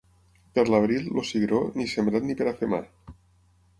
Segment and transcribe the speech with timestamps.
[0.59, 2.85] Per l'abril, el cigró, ni sembrat ni per afemar.